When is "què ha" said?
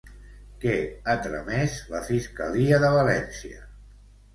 0.63-1.15